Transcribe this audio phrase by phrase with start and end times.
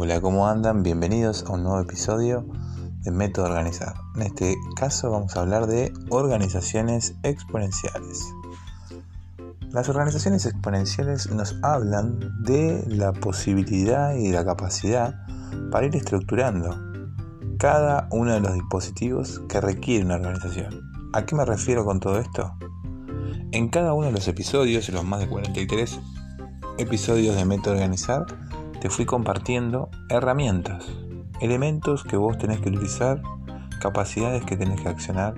[0.00, 0.84] Hola, ¿cómo andan?
[0.84, 2.46] Bienvenidos a un nuevo episodio
[3.02, 3.94] de Método Organizar.
[4.14, 8.32] En este caso vamos a hablar de organizaciones exponenciales.
[9.72, 15.26] Las organizaciones exponenciales nos hablan de la posibilidad y la capacidad
[15.72, 16.80] para ir estructurando
[17.58, 20.80] cada uno de los dispositivos que requiere una organización.
[21.12, 22.54] ¿A qué me refiero con todo esto?
[23.50, 25.98] En cada uno de los episodios, los más de 43
[26.78, 28.26] episodios de Método Organizar,
[28.80, 30.86] te fui compartiendo herramientas,
[31.40, 33.22] elementos que vos tenés que utilizar,
[33.80, 35.34] capacidades que tenés que accionar,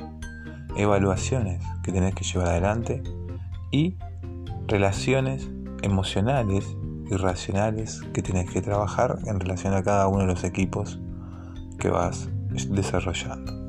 [0.77, 3.03] evaluaciones que tenés que llevar adelante
[3.71, 3.97] y
[4.67, 5.49] relaciones
[5.83, 6.77] emocionales
[7.11, 11.01] y racionales que tenés que trabajar en relación a cada uno de los equipos
[11.79, 12.29] que vas
[12.69, 13.61] desarrollando.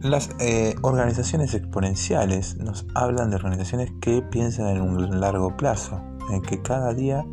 [0.00, 6.42] Las eh, organizaciones exponenciales nos hablan de organizaciones que piensan en un largo plazo, en
[6.42, 7.24] que cada día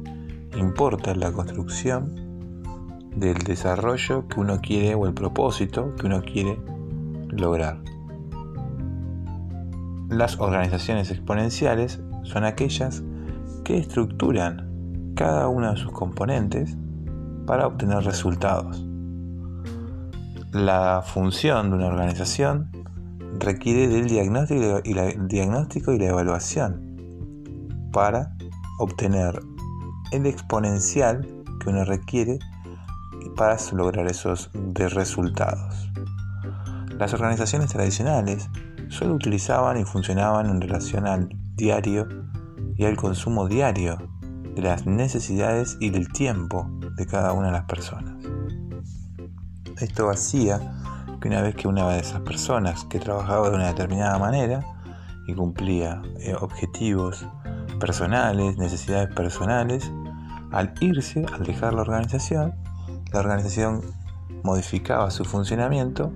[0.57, 2.29] importa la construcción
[3.15, 6.59] del desarrollo que uno quiere o el propósito que uno quiere
[7.29, 7.81] lograr.
[10.09, 13.03] Las organizaciones exponenciales son aquellas
[13.63, 16.77] que estructuran cada uno de sus componentes
[17.45, 18.85] para obtener resultados.
[20.51, 22.71] La función de una organización
[23.37, 26.95] requiere del diagnóstico y la, diagnóstico y la evaluación
[27.91, 28.35] para
[28.79, 29.39] obtener
[30.11, 31.27] el exponencial
[31.59, 32.39] que uno requiere
[33.35, 35.89] para lograr esos resultados.
[36.97, 38.49] Las organizaciones tradicionales
[38.89, 42.07] solo utilizaban y funcionaban en relación al diario
[42.75, 43.97] y al consumo diario
[44.55, 48.15] de las necesidades y del tiempo de cada una de las personas.
[49.79, 50.59] Esto hacía
[51.21, 54.65] que una vez que una de esas personas que trabajaba de una determinada manera
[55.27, 57.25] y cumplía eh, objetivos
[57.79, 59.91] personales, necesidades personales,
[60.51, 62.55] al irse, al dejar la organización,
[63.11, 63.81] la organización
[64.43, 66.11] modificaba su funcionamiento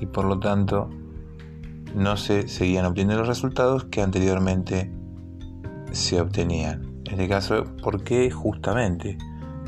[0.00, 0.90] y por lo tanto
[1.94, 4.92] no se seguían obteniendo los resultados que anteriormente
[5.92, 6.82] se obtenían.
[7.06, 9.18] En este caso, porque justamente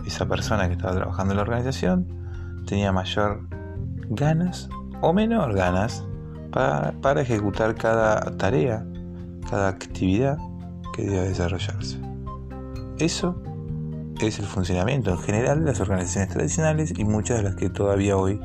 [0.06, 2.06] esa persona que estaba trabajando en la organización
[2.66, 3.48] tenía mayor
[4.10, 4.68] ganas
[5.00, 6.04] o menor ganas
[6.52, 8.86] para, para ejecutar cada tarea,
[9.50, 10.38] cada actividad
[10.94, 11.98] que debía desarrollarse.
[12.98, 13.42] Eso
[14.28, 18.16] es el funcionamiento en general de las organizaciones tradicionales y muchas de las que todavía
[18.16, 18.40] hoy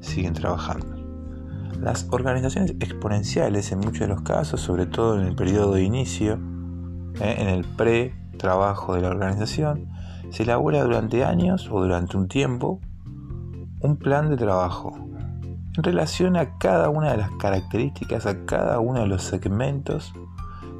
[0.00, 0.86] siguen trabajando.
[1.80, 6.38] Las organizaciones exponenciales en muchos de los casos, sobre todo en el periodo de inicio,
[7.20, 9.88] eh, en el pre-trabajo de la organización,
[10.30, 12.80] se elabora durante años o durante un tiempo
[13.80, 14.96] un plan de trabajo
[15.76, 20.14] en relación a cada una de las características, a cada uno de los segmentos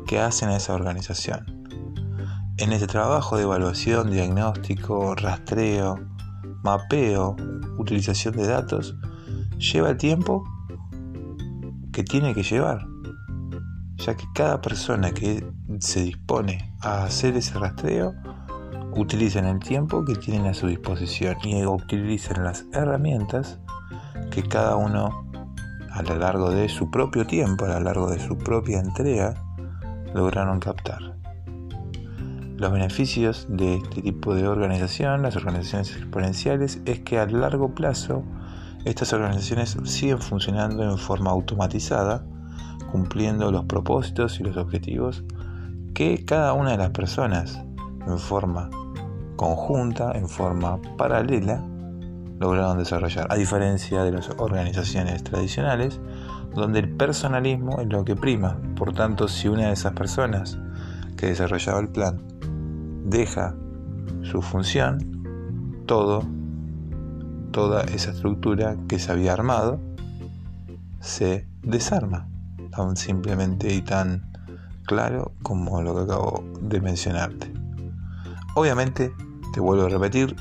[0.07, 1.64] que hacen a esa organización.
[2.57, 5.99] En ese trabajo de evaluación, diagnóstico, rastreo,
[6.63, 7.35] mapeo,
[7.79, 8.95] utilización de datos,
[9.59, 10.45] lleva el tiempo
[11.93, 12.87] que tiene que llevar,
[13.97, 15.45] ya que cada persona que
[15.81, 18.15] se dispone a hacer ese rastreo
[18.95, 23.59] utilizan el tiempo que tienen a su disposición y utilizan las herramientas
[24.31, 25.29] que cada uno
[25.91, 29.35] a lo largo de su propio tiempo, a lo largo de su propia entrega,
[30.15, 31.24] lograron captar.
[32.57, 38.23] Los beneficios de este tipo de organización, las organizaciones exponenciales, es que a largo plazo
[38.85, 42.25] estas organizaciones siguen funcionando en forma automatizada,
[42.93, 45.25] cumpliendo los propósitos y los objetivos
[45.95, 47.61] que cada una de las personas
[48.07, 48.71] en forma
[49.37, 51.65] conjunta, en forma paralela,
[52.39, 56.01] lograron desarrollar, a diferencia de las organizaciones tradicionales,
[56.55, 58.61] donde el personalismo es lo que prima.
[58.77, 60.59] Por tanto, si una de esas personas
[61.17, 62.34] que desarrollaba el plan
[63.05, 63.55] deja
[64.23, 66.25] su función, todo,
[67.53, 69.81] toda esa estructura que se había armado,
[71.01, 72.29] se desarma,
[72.71, 74.33] tan simplemente y tan
[74.87, 77.53] claro como lo que acabo de mencionarte.
[78.55, 79.13] Obviamente,
[79.53, 80.35] te vuelvo a repetir,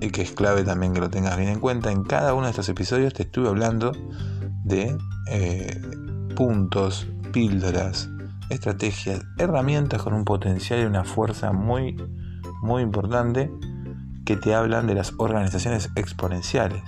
[0.00, 2.50] y que es clave también que lo tengas bien en cuenta, en cada uno de
[2.50, 3.92] estos episodios te estuve hablando
[4.64, 4.98] de
[5.28, 5.80] eh,
[6.34, 8.08] puntos, píldoras,
[8.52, 11.96] estrategias, herramientas con un potencial y una fuerza muy,
[12.62, 13.50] muy importante
[14.24, 16.82] que te hablan de las organizaciones exponenciales.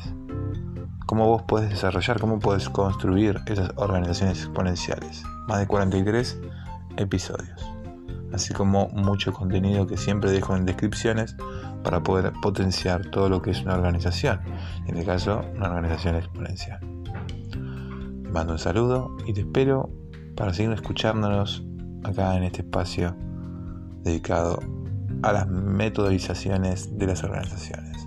[1.06, 5.22] Cómo vos puedes desarrollar, cómo puedes construir esas organizaciones exponenciales.
[5.48, 6.38] Más de 43
[6.96, 7.60] episodios.
[8.32, 11.36] Así como mucho contenido que siempre dejo en descripciones
[11.82, 14.40] para poder potenciar todo lo que es una organización.
[14.86, 16.80] En este caso, una organización exponencial.
[18.32, 19.90] Mando un saludo y te espero
[20.36, 21.64] para seguir escuchándonos
[22.02, 23.16] acá en este espacio
[24.02, 24.60] dedicado
[25.22, 28.06] a las metodologizaciones de las organizaciones.